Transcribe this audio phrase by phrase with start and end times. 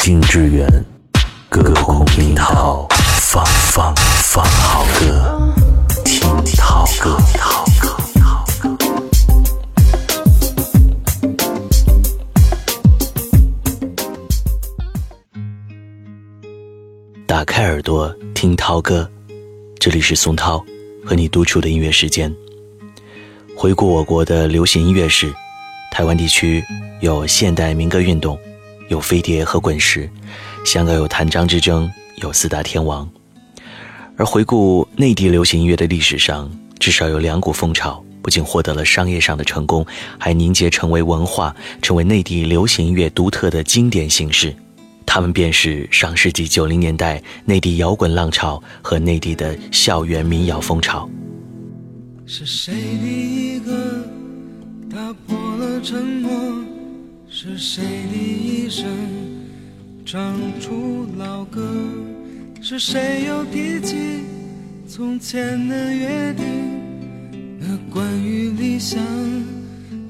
[0.00, 0.66] 近之远，
[1.50, 2.86] 隔空听涛，
[3.20, 5.52] 放放放好歌，
[6.04, 6.20] 听
[6.56, 7.18] 涛歌。
[17.26, 19.08] 打开耳朵听涛歌，
[19.78, 20.64] 这里是宋涛
[21.04, 22.34] 和你独处的音乐时间。
[23.54, 25.30] 回顾我国的流行音乐史，
[25.90, 26.64] 台湾地区
[27.00, 28.38] 有现代民歌运动，
[28.88, 30.08] 有飞碟和滚石；
[30.64, 33.08] 香港有谭张之争，有四大天王。
[34.16, 39.86] 而回顾内地流行音乐的历史上，至少有两股风潮，不仅获得了商业上的成功，
[40.18, 44.54] 还凝结成为文化，成为内地流行音乐独特的经典形式。
[45.06, 51.08] 他们便是上世纪九零年代内地摇滚浪潮和内地的校园民谣风潮。
[52.26, 53.72] 是谁第一个
[54.90, 56.77] 打破了沉默？
[57.40, 58.84] 是谁的一声
[60.04, 61.62] 唱出老歌？
[62.60, 64.24] 是谁又提起
[64.88, 66.44] 从前的约定？
[67.60, 69.00] 那关于理想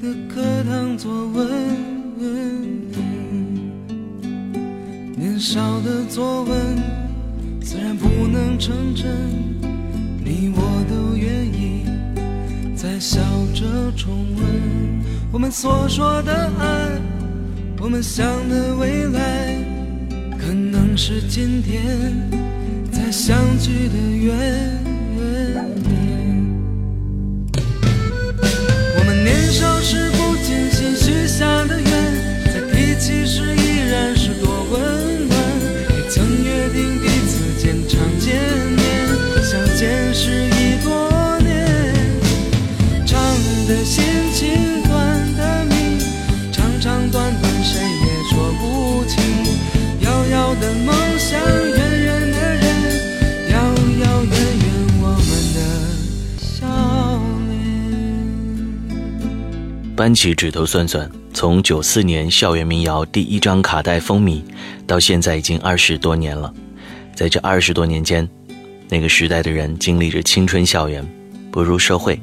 [0.01, 1.47] 的课堂作文。
[5.15, 6.79] 年少的作文
[7.63, 9.07] 虽然不能成真，
[10.25, 11.85] 你我都愿意
[12.75, 13.21] 再笑
[13.55, 14.47] 着重温。
[15.31, 16.89] 我们所说的爱，
[17.81, 19.55] 我们想的未来，
[20.37, 22.13] 可能是今天
[22.91, 24.88] 在相聚的缘。
[59.99, 64.41] 扳起指头算算，从九四年校园民谣第一张卡带风靡，
[64.87, 66.55] 到现在已经二十多年了。
[67.17, 68.27] 在这二十多年间，
[68.89, 71.05] 那个时代的人经历着青春校园、
[71.51, 72.17] 步入社会、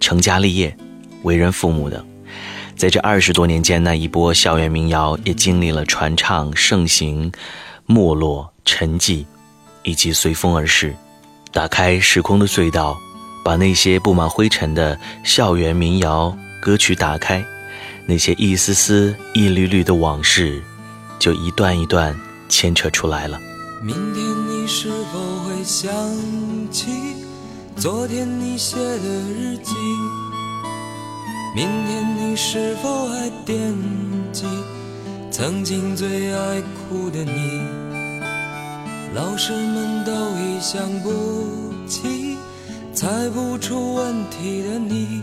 [0.00, 0.74] 成家立业、
[1.22, 2.02] 为人父母的。
[2.74, 7.30] 在这二十多年间，那一波校园民谣也经历了传唱、盛行、
[7.84, 9.26] 没落、沉寂，
[9.82, 10.96] 以及随风而逝。
[11.52, 12.98] 打开时空的隧道，
[13.44, 16.34] 把那些布满灰尘的校园民谣。
[16.60, 17.44] 歌曲打开，
[18.06, 20.62] 那些一丝丝、一缕缕的往事，
[21.18, 22.14] 就一段一段
[22.48, 23.40] 牵扯出来了。
[23.82, 25.90] 明天你是否会想
[26.70, 26.86] 起
[27.76, 29.72] 昨天你写的日记？
[31.56, 33.74] 明天你是否还惦
[34.30, 34.44] 记
[35.30, 37.62] 曾经最爱哭的你？
[39.14, 42.36] 老师们都已想不起
[42.94, 45.22] 猜不出问题的你。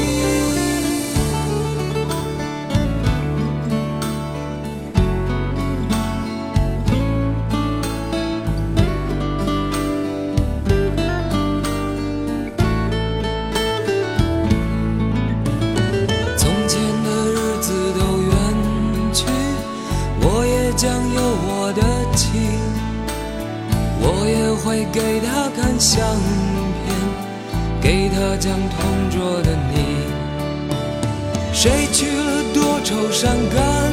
[24.91, 26.05] 给他看相
[26.83, 26.93] 片，
[27.81, 29.75] 给他讲同桌的你。
[31.53, 33.90] 谁娶了多愁善感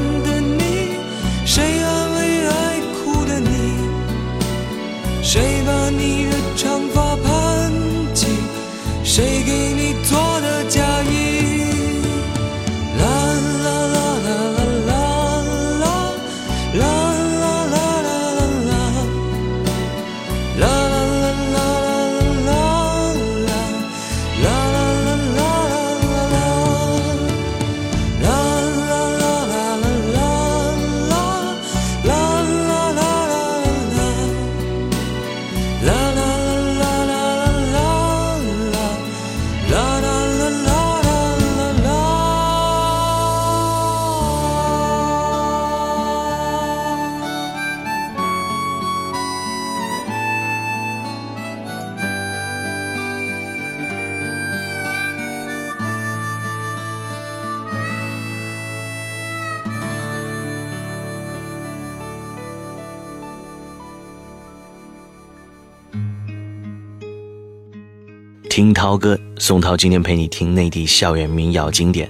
[68.78, 72.08] 涛哥，宋涛今天陪你听内地校园民谣经典。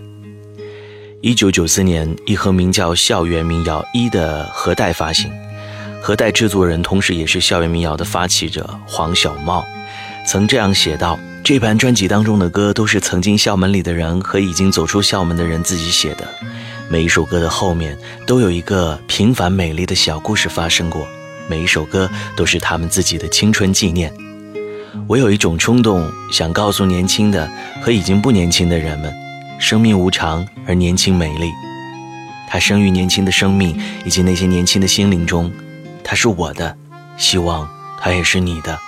[1.22, 5.32] 一九九四年，一盒名叫《校园民谣一》的盒带发行，
[6.02, 9.64] 盒带制作人同时也是校园民谣的发起者黄小茂，
[10.26, 16.28] 曾这样写道：这盘专辑当中的歌都是曾经校门里的人和已经走出校门的人自己写的，
[16.90, 21.08] 每一首歌的后面都有一个平凡美丽的小故事发生过，
[21.48, 24.12] 每一首歌都是他们自己的青春纪念。
[25.06, 27.50] 我有一种冲动，想告诉年轻的
[27.80, 29.12] 和已经不年轻的人们：
[29.58, 31.50] 生命无常，而年轻美丽。
[32.50, 35.52] 它生于年轻的生命以及那些年轻的心灵中，
[36.02, 36.76] 它是我的，
[37.16, 37.68] 希望
[38.00, 38.78] 它也是你的。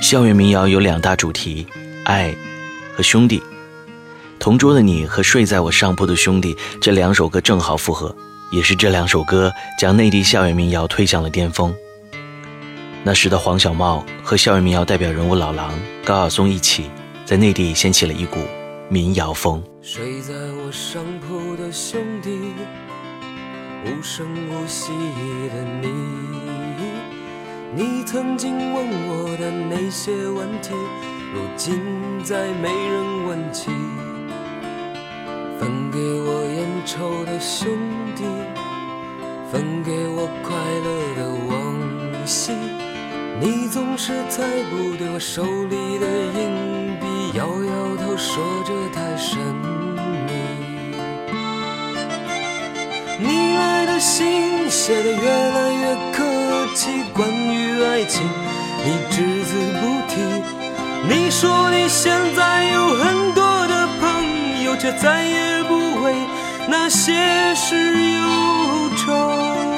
[0.00, 1.66] 校园民谣有两大主题：
[2.04, 2.34] 爱
[2.96, 3.42] 和兄弟。
[4.38, 8.14] 同桌的你和睡在我上铺的兄弟这两首歌正好符合，
[8.52, 11.74] 也是这两首歌将内地校园民谣推向了巅峰。
[13.08, 15.72] 那时的黄小茂和校园民谣代表人物老狼、
[16.04, 16.90] 高晓松一起，
[17.24, 18.36] 在内地掀起了一股
[18.90, 19.62] 民谣风。
[19.80, 22.38] 睡在我上铺的兄弟，
[23.86, 25.88] 无声无息的你，
[27.74, 30.74] 你曾经问我的那些问题，
[31.32, 31.80] 如今
[32.22, 33.70] 再没人问起。
[35.58, 37.70] 分给我烟抽的兄
[38.14, 38.22] 弟，
[39.50, 41.47] 分给我快乐的往昔。
[43.40, 49.38] 你总是猜不对我手里的硬币，摇摇头说这太神
[50.26, 50.32] 秘。
[53.20, 56.24] 你来的信写的越来越客
[56.74, 58.28] 气，关于爱情
[58.84, 60.20] 你只字不提。
[61.08, 66.12] 你说你现在有很多的朋友，却再也不为
[66.68, 67.76] 那些事
[68.14, 69.77] 忧愁。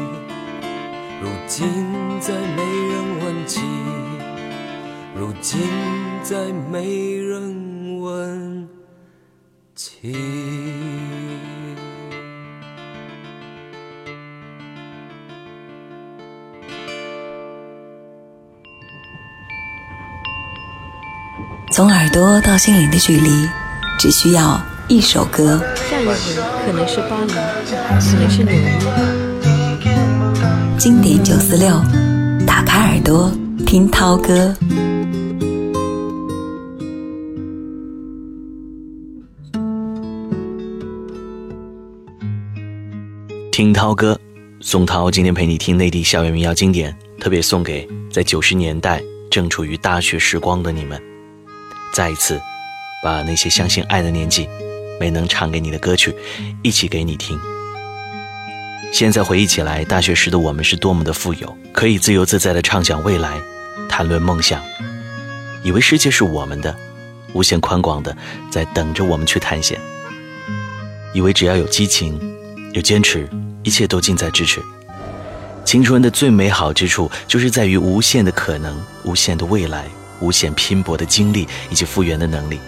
[1.51, 1.67] 如今
[2.21, 3.59] 再没人问起，
[5.13, 5.59] 如今
[6.23, 6.37] 再
[6.71, 8.69] 没人问
[9.75, 10.15] 起。
[21.73, 23.49] 从耳朵到心灵的距离，
[23.99, 25.61] 只需要一首歌。
[25.75, 26.13] 下一回
[26.65, 29.10] 可能是巴黎，可能是纽约。
[30.83, 31.79] 经典九四六，
[32.43, 33.31] 打开耳朵
[33.67, 34.51] 听涛哥。
[43.51, 44.19] 听涛哥，
[44.59, 50.99] 宋涛今天陪你听内地校园民谣经典，特别送给在九十年代正处于大学时光的你们。
[51.93, 52.41] 再一次，
[53.03, 54.49] 把那些相信爱的年纪
[54.99, 56.11] 没能唱给你的歌曲，
[56.63, 57.39] 一起给你听。
[58.91, 63.39] 现在回忆起来，大学时的我们是多么的富有，可以自由自在的畅想未来，
[63.87, 64.61] 谈论梦想，
[65.63, 66.75] 以为世界是我们的，
[67.33, 68.15] 无限宽广的
[68.51, 69.79] 在等着我们去探险。
[71.13, 72.19] 以为只要有激情，
[72.73, 73.27] 有坚持，
[73.63, 74.61] 一切都近在咫尺。
[75.63, 79.85] 青春的最美好之处，就是在于无限的可能，无限的未来。
[80.19, 82.59] 无限拼搏的精力以及复原的能力，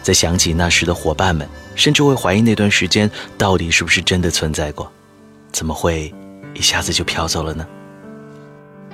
[0.00, 4.92] 在想起那时的伙伴们，甚至会怀疑那段时间到底是不是真的存在过？
[5.52, 6.14] 怎么会
[6.54, 7.66] 一下子就飘走了呢？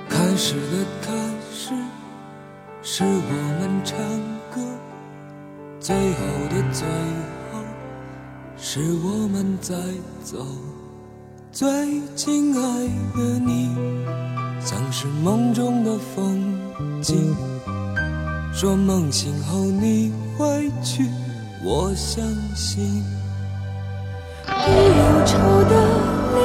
[0.09, 1.11] 开始的开
[1.51, 1.71] 始，
[2.83, 3.97] 是我们唱
[4.53, 4.61] 歌；
[5.79, 6.87] 最后的最
[7.51, 7.59] 后，
[8.57, 9.75] 是我们在
[10.23, 10.45] 走。
[11.51, 11.67] 最
[12.15, 12.61] 亲爱
[13.15, 13.69] 的你，
[14.59, 16.59] 像是梦中的风
[17.01, 17.35] 景。
[18.53, 21.09] 说梦醒后你会去，
[21.63, 22.23] 我相
[22.55, 23.03] 信。
[24.47, 25.73] 不忧愁的
[26.35, 26.39] 脸，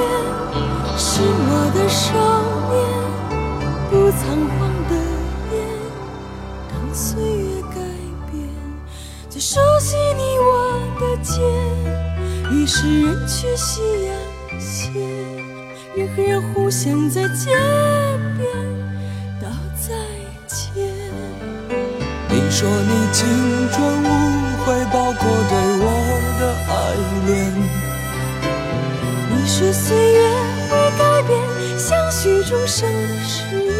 [0.96, 2.06] 是我的少
[2.70, 2.78] 年；
[3.90, 4.92] 不仓皇的
[5.52, 5.54] 眼，
[6.68, 7.76] 当岁月改
[8.30, 8.32] 变。
[9.28, 10.48] 最熟悉你我
[11.00, 11.34] 的肩，
[12.52, 14.08] 于是人去夕阳
[14.60, 14.90] 斜，
[15.94, 17.56] 人和人互相在街
[18.36, 18.42] 边
[19.40, 19.88] 道再
[20.46, 20.84] 见。
[22.28, 22.34] 你。
[22.50, 23.26] 说你青
[23.70, 24.04] 春无
[29.60, 30.20] 说岁月
[30.70, 31.38] 会改变
[31.78, 33.70] 相许终生的誓言。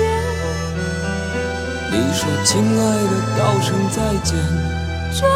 [1.91, 4.37] 你说亲爱的，道声再见。
[5.19, 5.27] 转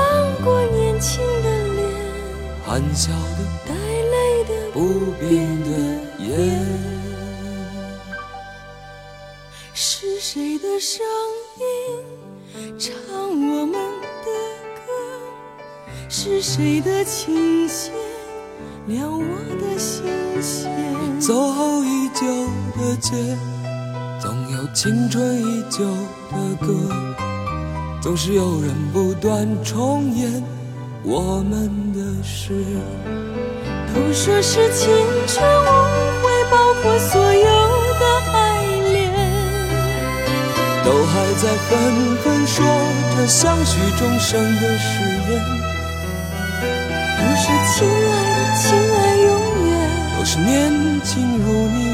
[0.44, 1.88] 过年轻的脸，
[2.62, 5.32] 含笑的，带泪的，不变
[5.62, 5.70] 的
[6.18, 6.28] 眼。
[9.72, 11.06] 是谁的声
[11.56, 12.78] 音？
[12.78, 12.92] 唱
[13.30, 14.28] 我们的
[14.76, 14.92] 歌，
[16.10, 17.94] 是谁的琴弦
[18.86, 19.24] 撩我
[19.58, 20.04] 的心
[20.42, 20.70] 弦？
[21.18, 22.26] 走后已久
[22.76, 23.14] 的街，
[24.20, 25.86] 总有青春依旧
[26.30, 26.74] 的歌，
[28.02, 30.30] 总是有人不断重演
[31.02, 32.52] 我们的事。
[33.94, 34.86] 都说是青
[35.28, 35.66] 春无
[36.20, 39.10] 悔，包括所有的爱恋。
[40.84, 41.72] 都还在纷
[42.22, 42.62] 纷说
[43.16, 45.00] 着相许终生的誓
[45.30, 45.40] 言，
[47.16, 48.12] 都是亲爱
[48.54, 49.28] 情，爱永
[49.66, 51.93] 远，都是年轻如你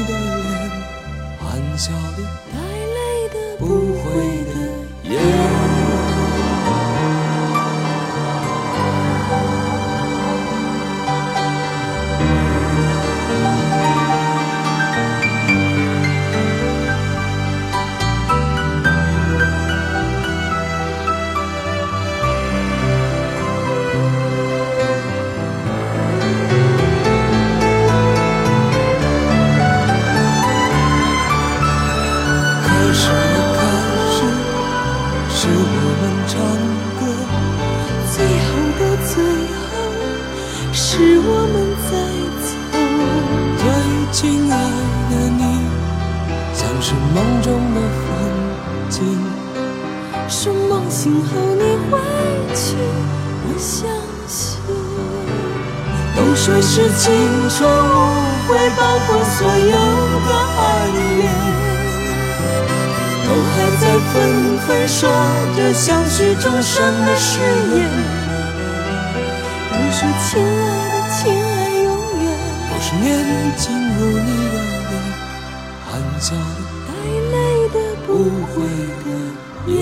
[64.13, 65.09] 纷纷说
[65.55, 67.39] 着相许终生的誓
[67.75, 67.89] 言。
[69.71, 70.45] 都说亲爱
[70.89, 71.47] 的，亲爱
[71.83, 71.89] 永
[72.21, 72.23] 远，
[72.69, 73.05] 都是年
[73.57, 73.63] 轻
[73.97, 74.55] 如你的
[74.89, 74.91] 脸。
[76.19, 76.37] 造的
[76.87, 76.89] 带
[77.31, 77.35] 泪
[77.73, 77.75] 的
[78.05, 78.09] 不
[78.53, 78.53] 悔
[79.03, 79.05] 的
[79.65, 79.79] 的眼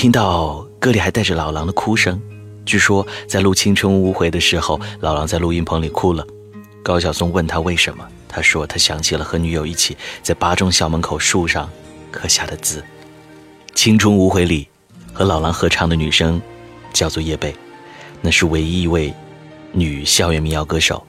[0.00, 2.18] 听到歌里还带着老狼的哭声？
[2.64, 6.26] 据说在录《青春无悔》的时候，老狼在录音棚里哭了。
[6.82, 11.68] 高晓松问他为什么，他说他想起了和女友一起在八中校门口树上
[12.10, 12.80] 刻下的字。
[13.74, 14.66] 《青春无悔》里
[15.12, 16.40] 和老狼合唱的女生
[16.94, 17.52] 叫做叶蓓，
[18.22, 19.12] 那是唯一一位
[19.70, 21.06] 女校园民谣歌手。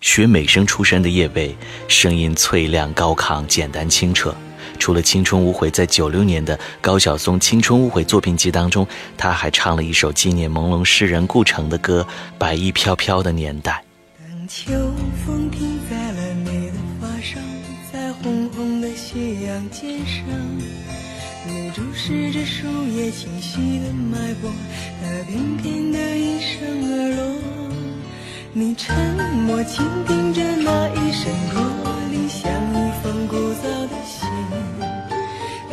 [0.00, 1.52] 学美声出身的叶蓓，
[1.88, 4.32] 声音脆亮高亢，简单清澈。
[4.80, 8.84] 除了《青春无悔》在九六年的高晓松《青春无悔》作品集当中，
[9.16, 12.04] 他还唱了一首纪念朦胧诗人顾城的歌
[12.38, 13.84] 《白衣飘飘的年代》。
[14.26, 14.72] 当秋
[15.24, 17.40] 风停在了你的发上，
[17.92, 20.24] 在红红的夕阳肩上，
[21.46, 24.50] 你注视着树叶清晰的脉搏，
[25.02, 26.58] 它翩翩地应声
[26.90, 27.40] 而落。
[28.52, 28.96] 你沉
[29.46, 31.62] 默倾听着那一声驼
[32.10, 33.94] 铃，像一封古早的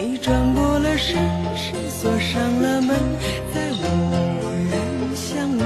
[0.10, 1.18] 你转过了身，
[1.90, 2.98] 锁上了门，
[3.54, 3.84] 再无
[4.72, 4.74] 人
[5.14, 5.60] 相问。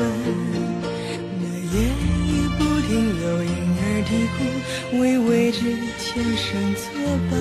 [1.40, 1.46] 那
[1.78, 1.86] 夜
[2.26, 2.90] 雨不停
[3.22, 5.60] 有婴儿啼哭，微微之
[6.00, 6.82] 前声作
[7.30, 7.32] 伴。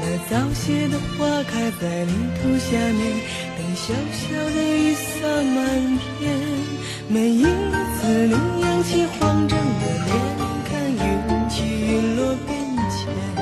[0.00, 3.02] 那早谢的花开在泥土下面，
[3.58, 4.22] 等小小
[4.54, 5.58] 的雨洒满
[6.20, 6.30] 天。
[7.08, 8.32] 每一次你
[8.62, 10.08] 扬起慌张的脸，
[10.70, 12.54] 看云起云落变
[12.88, 13.39] 迁。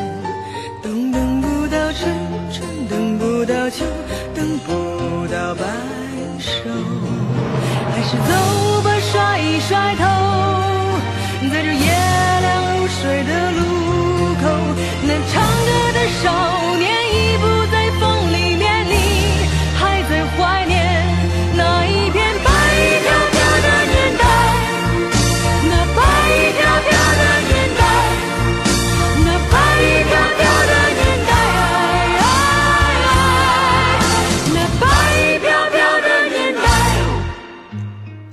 [8.10, 10.02] 是走吧，甩一甩头，
[11.52, 11.74] 在这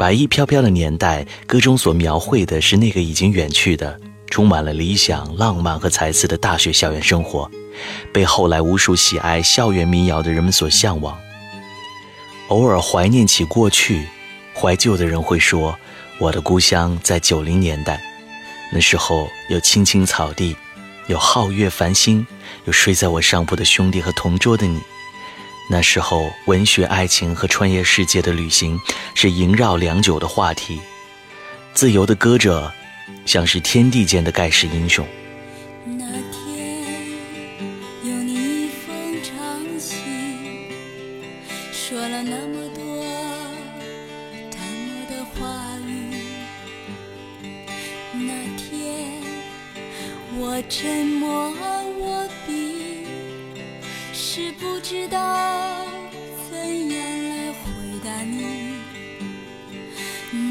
[0.06, 7.50] 白衣飘飘的年代，歌中所描绘的是那个已经远去的、充满了理想、浪漫和才思的大学校园生活，
[8.13, 11.18] 被后来无数喜爱校园民谣的人们所向往。
[12.50, 14.06] 偶尔怀念起过去，
[14.54, 15.76] 怀旧的人会说
[16.22, 18.00] ：“我的故乡在九零年代，
[18.72, 20.56] 那时候有青青草地，
[21.08, 22.28] 有皓月繁星，
[22.65, 24.80] 有睡在我上铺的兄弟和同桌的你。”
[25.67, 28.80] 那时候，文学、爱情和穿越世界的旅行
[29.15, 30.80] 是萦绕良久的话题。
[31.73, 32.71] 自由的歌者，
[33.25, 35.06] 像是天地间的盖世英雄。
[35.86, 36.86] 那天
[38.04, 39.36] 有你一封长
[39.80, 39.97] 信，
[41.73, 43.04] 说了那么多
[45.10, 46.15] 的话语。
[48.13, 49.21] 那天
[50.38, 51.54] 我沉默，
[54.38, 55.17] 是不知道
[56.52, 57.71] 怎样来回
[58.04, 58.43] 答你。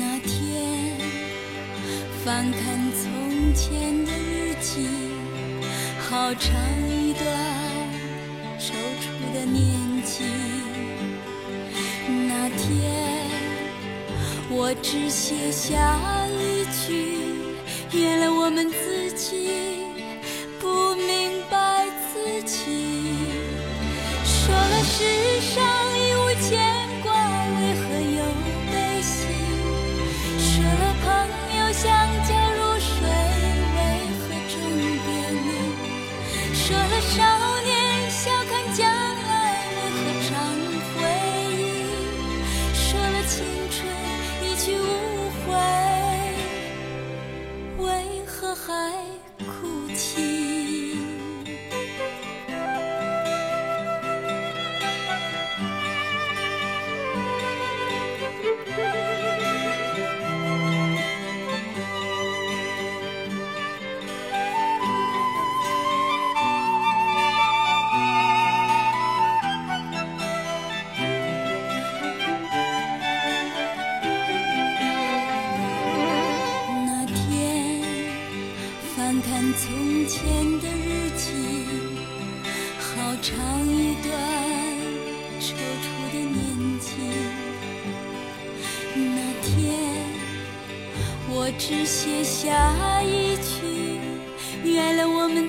[0.00, 0.96] 那天。
[2.24, 2.62] 翻看
[2.94, 4.88] 从前的日记，
[6.08, 6.50] 好长
[6.88, 7.26] 一段
[8.58, 10.24] 踌躇的年纪。
[12.26, 13.28] 那天，
[14.48, 17.18] 我只写下一句：
[17.92, 18.70] 原来我们
[91.66, 93.98] 只写下一句，
[94.62, 95.48] 原谅我们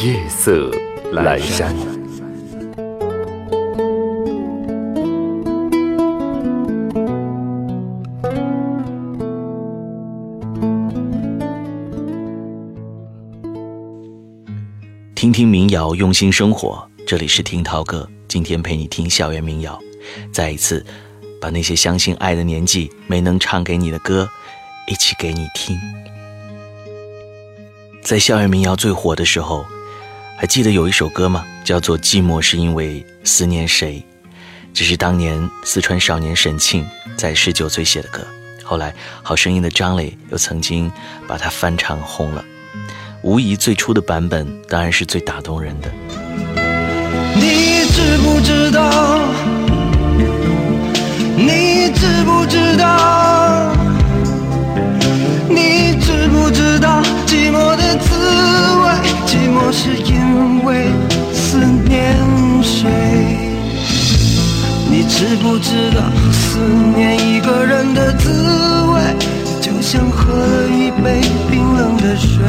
[0.00, 0.70] 夜色
[1.12, 1.76] 阑珊。
[15.14, 16.88] 听听民谣，用心生活。
[17.06, 19.78] 这里是听涛哥，今天陪你听校园民谣。
[20.32, 20.84] 再一次，
[21.38, 24.26] 把那些相信爱的年纪没能唱给你的歌，
[24.88, 25.78] 一起给你听。
[28.02, 29.64] 在校园民谣最火的时候，
[30.36, 31.44] 还记得有一首歌吗？
[31.64, 34.04] 叫做《寂寞是因为思念谁》。
[34.74, 36.84] 这是当年四川少年沈庆
[37.16, 38.26] 在十九岁写的歌，
[38.64, 38.92] 后来
[39.22, 40.90] 好声音的张磊又曾经
[41.28, 42.44] 把它翻唱红了。
[43.22, 45.92] 无疑，最初的版本当然是最打动人的。
[47.36, 49.20] 你知不知道？
[51.36, 53.72] 你知不知道？
[55.48, 57.81] 你知不知道寂寞的
[58.42, 58.48] 滋
[58.82, 58.84] 味？
[59.24, 60.90] 寂寞是因为
[61.32, 62.16] 思念
[62.62, 62.90] 谁？
[64.90, 66.02] 你知不知道
[66.32, 66.58] 思
[66.96, 68.30] 念一个人的滋
[68.92, 69.00] 味，
[69.60, 72.42] 就像喝了一杯冰冷的水，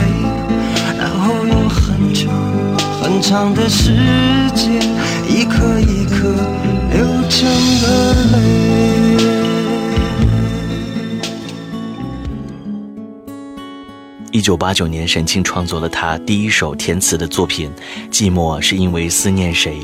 [0.98, 2.34] 然后用很长
[3.02, 3.94] 很长的时
[4.56, 4.82] 间，
[5.30, 6.34] 一颗一颗
[6.92, 7.48] 流成
[7.84, 9.03] 了泪。
[14.34, 17.70] 一九八九年，沈庆创作了他第一首填词的作品
[18.12, 19.78] 《寂寞是因为思念谁》。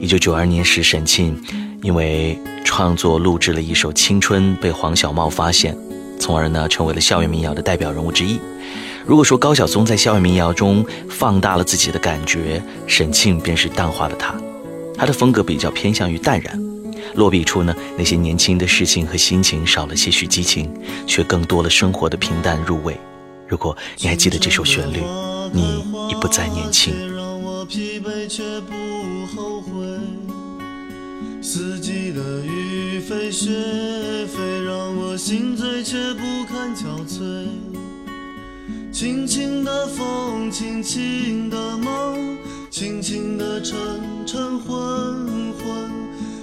[0.00, 1.40] 一九九二年时，沈庆
[1.82, 5.78] 因为创作录制了一首《青春》，被黄小茂发现，
[6.18, 8.40] 从而呢成为了校园民谣的代表人物之一。
[9.04, 14.34] 如果说高晓松在校园民谣中放大了自己的感觉，沈庆便是淡化了他。
[14.98, 16.60] 他的风格比较偏向于淡然，
[17.14, 20.68] 落笔处呢那些年轻的事情和心情少了些许激情，
[21.06, 22.98] 却更多了生活的平淡入味。
[23.48, 25.00] 如果你还记得这首旋律，
[25.52, 26.92] 你已不再年轻。
[27.14, 28.74] 让我疲惫却不
[29.34, 29.70] 后悔。
[31.40, 33.46] 四季的雨飞雪
[34.26, 37.46] 飞，让我心醉却不堪憔悴。
[38.92, 42.36] 轻轻的风，轻轻的梦，
[42.68, 43.78] 轻轻的晨
[44.26, 44.74] 晨昏
[45.52, 45.90] 昏，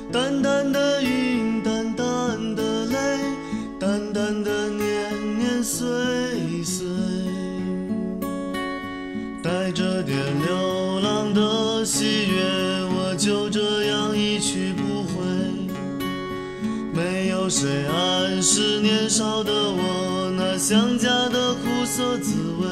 [0.09, 3.19] 淡淡的云，淡淡的泪，
[3.77, 4.69] 淡淡的
[5.63, 5.88] 岁
[6.62, 6.86] 岁
[9.41, 12.43] 带着点流浪的喜悦，
[12.84, 15.23] 我就这样一去不回。
[16.93, 22.67] 没有谁暗示年少的我，那想家的苦涩滋味。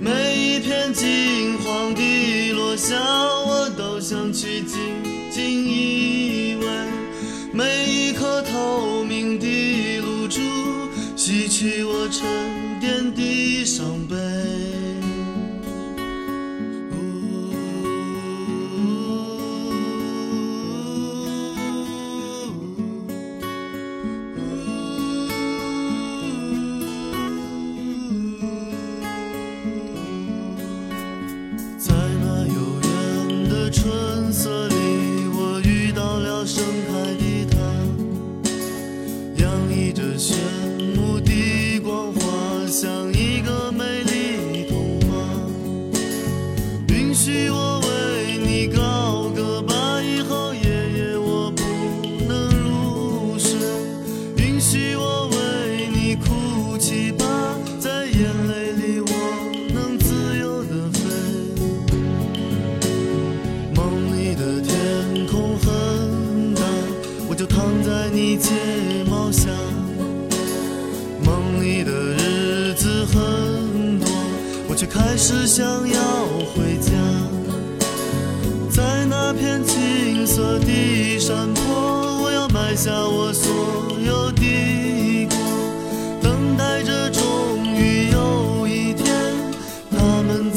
[0.00, 5.19] 每一片金黄的落下，我都想去经。
[11.60, 12.59] 许我尘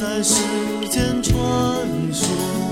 [0.04, 0.36] 在世
[0.90, 1.34] 间穿
[2.12, 2.63] 梭。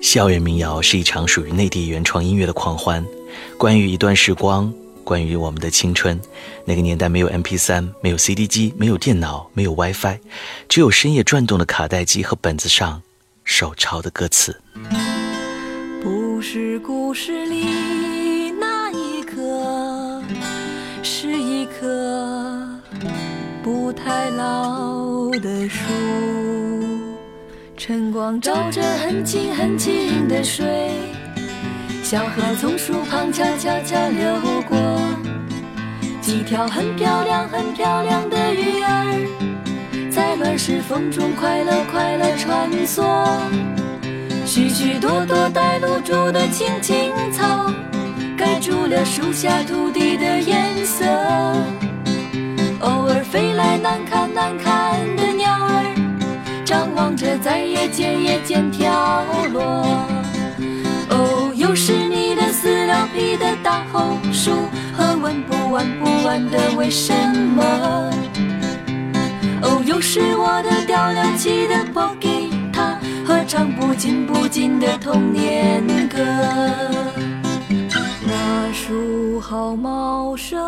[0.00, 3.04] 校园民谣是一场属于内地原创音乐的狂欢，
[3.58, 4.72] 关于一段时光，
[5.04, 6.18] 关于我们的青春。
[6.64, 10.18] 那个年代没有 MP3，没有 CD 机，没有电脑，没有 WiFi，
[10.68, 13.02] 只有深夜转动的卡带机和本子上
[13.44, 14.60] 手抄的歌词。
[16.02, 20.22] 不是故事里那一棵，
[21.02, 22.80] 是一棵
[23.62, 26.47] 不太老的树。
[27.88, 30.90] 晨光照着很清很清的水，
[32.02, 34.76] 小河从树旁悄悄悄流过。
[36.20, 43.02] 几条很漂亮很漂亮的鱼儿，在乱石缝中快乐快乐穿梭。
[44.44, 47.72] 许许多多带露珠的青青草，
[48.36, 51.06] 盖住了树下土地的颜色。
[52.80, 55.22] 偶尔飞来难看难看的，
[57.42, 59.62] 在夜间夜间跳落。
[61.10, 64.52] 哦，又是你的撕了皮的大红薯
[64.96, 67.12] 和问不完不完的为什
[67.56, 67.64] 么。
[69.62, 76.18] 哦，又是我的掉了漆的破吉他和唱不尽不尽的童年歌。
[78.26, 80.58] 那树好茂盛，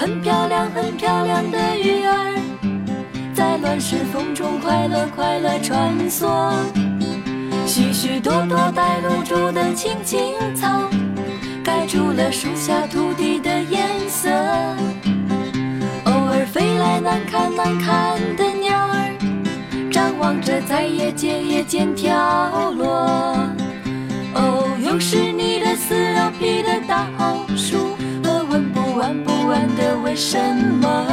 [0.00, 2.32] 很漂亮很漂亮的鱼儿，
[3.34, 6.50] 在乱石缝中快乐快乐穿梭。
[7.66, 10.88] 许许多多带露珠的青青草，
[11.62, 14.30] 盖住了树下土地的颜色。
[16.06, 19.90] 偶尔飞来难看难看的鸟儿。
[19.92, 22.88] 张望着，在夜间夜间跳落。
[24.32, 27.89] 哦，又是你的撕了皮的大红书和问不完不完的
[30.10, 30.36] 为什
[30.82, 31.06] 么？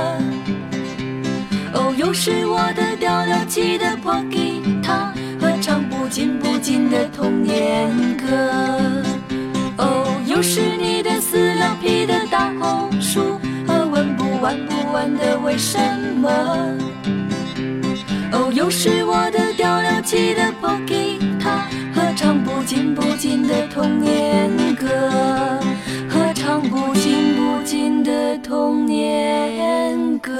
[1.71, 8.25] 哦，又是我的掉了漆的破吉他和唱不尽不尽的童年歌。
[9.77, 15.77] 哦，又是你的撕了皮的大红书和问不完不完的为什
[16.19, 16.27] 么？
[18.31, 24.87] 哦，又是我的掉了漆的破吉他，和唱不尽不尽的童年歌，
[26.09, 27.66] 和唱不尽不尽
[28.47, 30.31] 童年歌。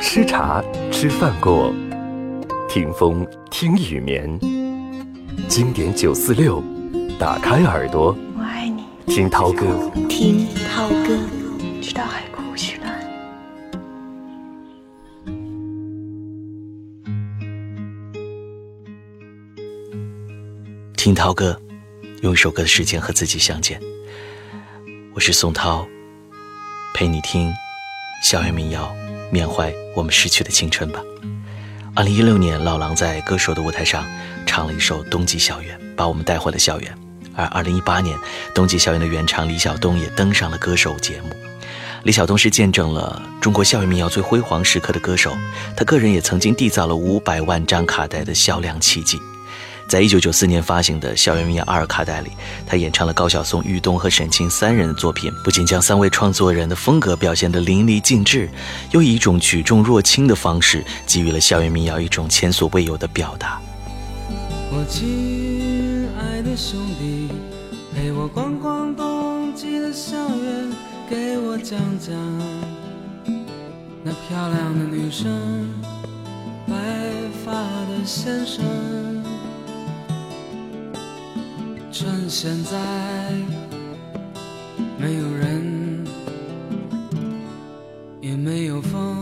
[0.00, 1.72] 吃茶吃饭过，
[2.68, 4.36] 听风听雨眠，
[5.46, 6.60] 经典九四六。
[7.20, 8.82] 打开耳朵，我爱你。
[9.06, 9.64] 听涛歌，
[10.08, 11.16] 听涛哥，
[21.02, 21.60] 听涛哥，
[22.20, 23.82] 用一首歌的时间和自己相见。
[25.12, 25.84] 我是宋涛，
[26.94, 27.52] 陪你听
[28.22, 28.94] 校园民谣，
[29.28, 31.00] 缅怀我们逝去的青春吧。
[31.96, 34.06] 二零一六年，老狼在歌手的舞台上
[34.46, 36.96] 唱了一首《冬季校园》，把我们带回了校园。
[37.34, 38.16] 而二零一八年，
[38.54, 41.30] 冬季校园的原唱李晓东也登上了歌手节目。
[42.04, 45.36] 李晓东是见证了中国校园民谣最辉煌时刻的歌手，
[45.76, 49.18] 他个人也曾经缔造了五百万张卡带的销量奇迹。
[49.92, 52.30] 在一九九四年发行的《校园民谣二》卡带里，
[52.66, 58.48] 他演唱了高晓松、玉东和沈清三人的作品，不仅将三位创作人的风格表现得淋漓尽致，
[58.92, 63.60] 又以一种举重若轻的方式，给予了校园民谣一种前所未有的表达。
[64.70, 67.28] 我亲爱的兄弟，
[67.94, 70.72] 陪我逛逛冬季的校园，
[71.10, 72.16] 给我讲讲
[74.02, 75.68] 那漂亮的女生，
[76.66, 76.74] 白
[77.44, 79.11] 发的先生。
[81.92, 82.78] 趁现在
[84.98, 86.02] 没有人，
[88.18, 89.14] 也没有风，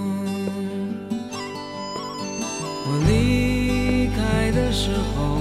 [2.86, 5.40] 我离开的时候，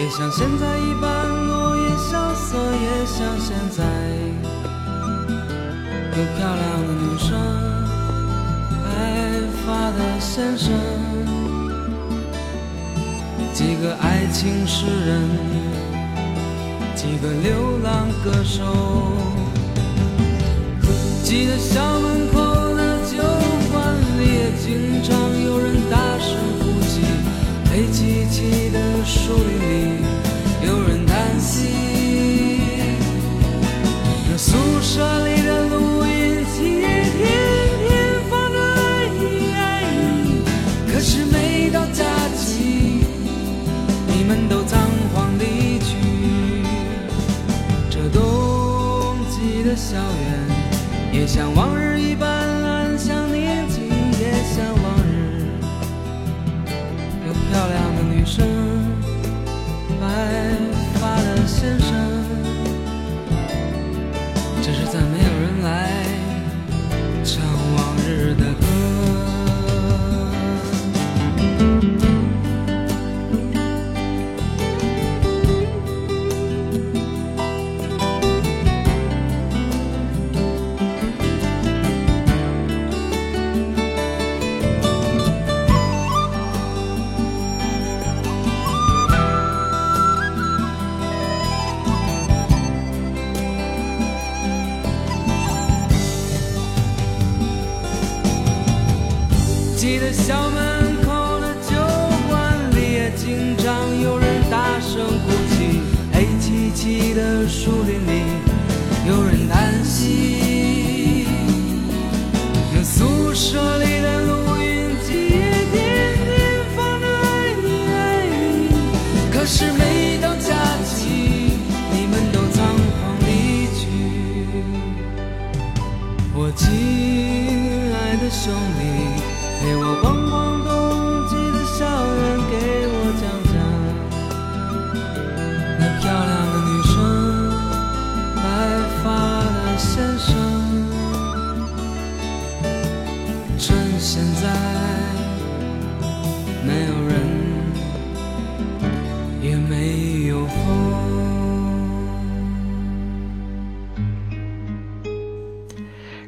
[0.00, 3.84] 也像现在一般落叶萧瑟，也像现在
[6.16, 7.28] 有漂亮的女生，
[8.82, 8.88] 白
[9.66, 10.72] 发的先生，
[13.52, 15.73] 几个爱情诗人。
[17.04, 18.64] 几个流浪歌手，
[21.22, 22.40] 记得校门口
[22.74, 23.18] 的酒
[23.70, 25.12] 馆里，也经常
[25.44, 27.04] 有人大声哭泣；
[27.70, 30.02] 黑漆漆的树林里，
[30.66, 31.68] 有人叹息。
[34.30, 37.20] 那宿舍里的录音机也天
[37.86, 37.92] 天
[38.30, 38.56] 放着
[39.54, 39.62] 爱，
[40.90, 42.02] 可是每到假
[42.34, 43.04] 期，
[44.08, 44.78] 你们都在
[49.94, 51.93] 校园，也像往日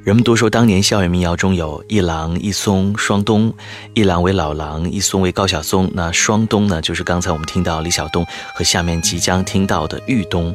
[0.07, 3.53] 人们都说，当年校园民谣中有一郎一松双冬，
[3.93, 5.91] 一郎为老狼，一松为高晓松。
[5.93, 10.55] 那双冬呢，就是刚才我们听到李晓东和下面即将听到的豫东。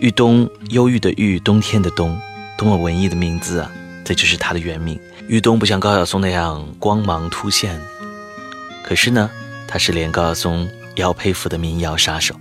[0.00, 2.20] 豫东，忧郁的郁，冬天的冬，
[2.58, 3.70] 多么文艺的名字啊！
[4.04, 4.98] 这就是他的原名。
[5.28, 7.80] 豫东不像高晓松那样光芒突现，
[8.82, 9.30] 可是呢，
[9.68, 12.34] 他是连高晓松也要佩服的民谣杀手。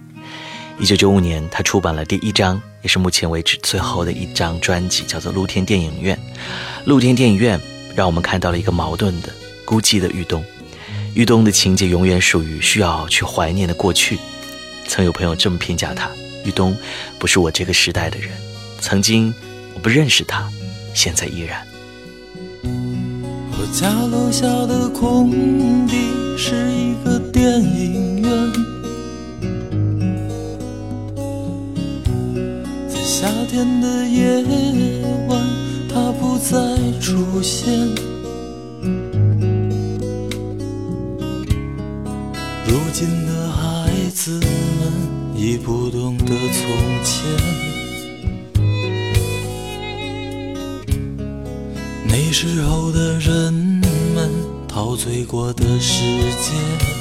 [0.79, 6.17] 一九九五年，他出版了第一张，也是目前为止最后的一张专辑，叫做《露天电影院》。
[6.85, 7.59] 露天电影院
[7.95, 9.33] 让我们看到了一个矛盾的、
[9.65, 10.43] 孤寂的玉东。
[11.13, 14.17] 玉东的情节永远属于需要去怀念的过去。
[14.87, 16.09] 曾有朋友这么评价他：
[16.45, 16.75] 玉东
[17.19, 18.29] 不是我这个时代的人，
[18.79, 19.33] 曾经
[19.73, 20.49] 我不认识他，
[20.93, 21.65] 现在依然。
[22.63, 25.97] 我家楼下的空地
[26.37, 28.80] 是一个电影院。
[33.21, 34.43] 夏天的夜
[35.27, 35.39] 晚，
[35.87, 36.57] 它不再
[36.99, 37.71] 出现。
[42.65, 44.91] 如今的孩子们
[45.35, 46.65] 已不懂得从
[47.03, 47.23] 前，
[52.07, 54.31] 那时候的人们
[54.67, 56.01] 陶醉过的世
[56.41, 57.00] 界。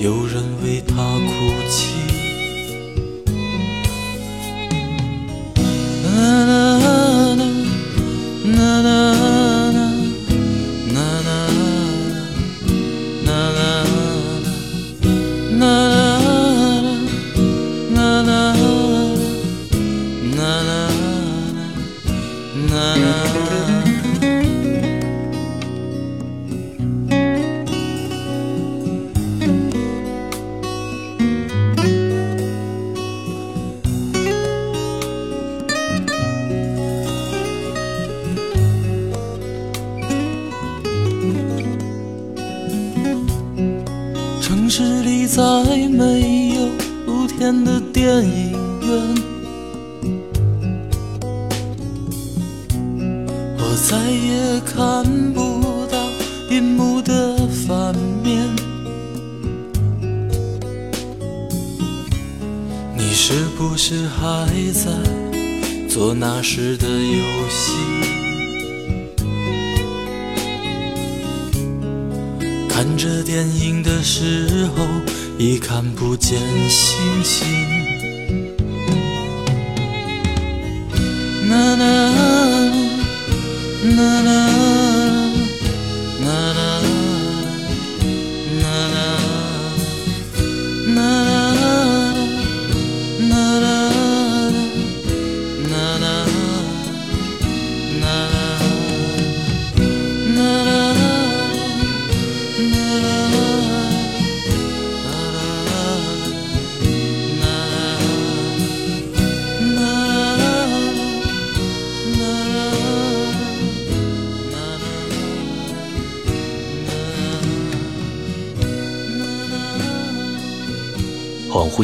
[0.00, 0.80] 有人为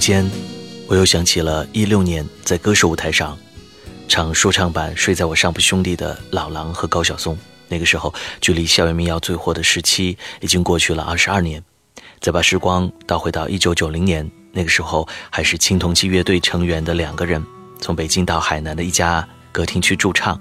[0.05, 0.31] 间，
[0.87, 3.39] 我又想起了一六年在歌手舞台上
[4.07, 7.39] 唱说唱版《睡在我上铺兄弟》的老狼和高晓松。
[7.69, 11.65] 那个时候，距离校园民谣最火的时期已经过去了二十二年。
[12.21, 17.43] 再把时光倒回到一九九零年，那个时候还是青铜器乐队成员的两个人，
[17.81, 20.39] 从北京到海南的一家歌厅去驻唱。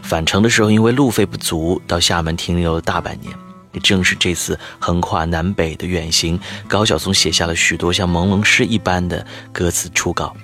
[0.00, 3.30] 返程的时候，因为路费不足，到厦门停留了大半年。
[3.72, 10.34] 也正是这次横跨南北的远行，高晓松写下了许多像朦胧诗一般的歌词初稿，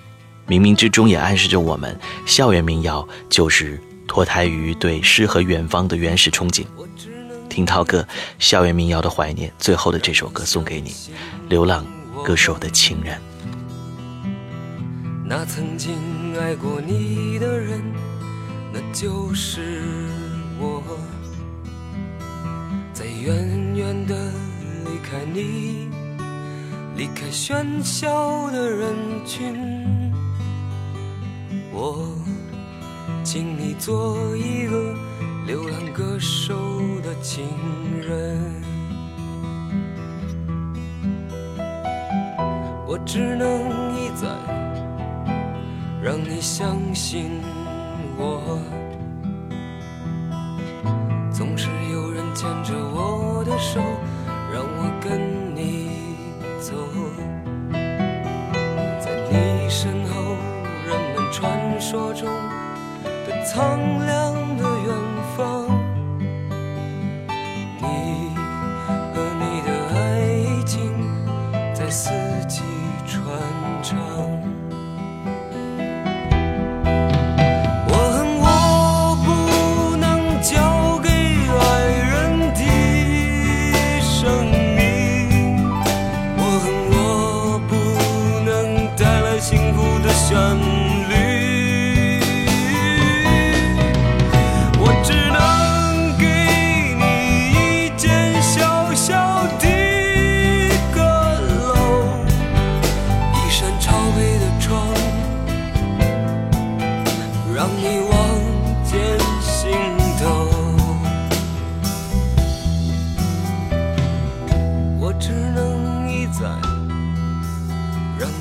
[0.47, 6.65] 冥冥之中也暗示着我们，校园民谣就是脱胎于对诗和远方的原始憧憬。
[7.49, 8.07] 听涛哥
[8.39, 10.93] 校园民谣的怀念，最后的这首歌送给你，
[11.49, 11.87] 流浪
[12.25, 13.19] 歌手的情人。
[15.25, 17.83] 那曾经爱过你的人，
[18.73, 19.83] 那就是
[20.61, 20.83] 我。
[22.99, 24.15] 在远远的
[24.87, 25.91] 离开你，
[26.97, 28.95] 离开喧嚣的人
[29.27, 29.55] 群，
[31.75, 32.09] 我
[33.23, 34.95] 请你做一个
[35.47, 36.55] 流浪歌手
[37.05, 37.47] 的情
[38.01, 38.41] 人。
[42.87, 43.47] 我只能
[43.95, 44.27] 一再
[46.03, 47.43] 让你相信
[48.17, 48.59] 我，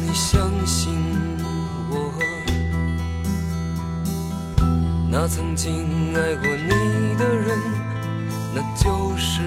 [0.08, 0.94] 你相信
[1.90, 2.14] 我，
[5.10, 7.58] 那曾经爱过你的人，
[8.54, 9.42] 那就是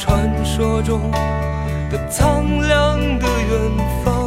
[0.00, 1.10] 传说中
[1.90, 4.19] 的苍凉的远方，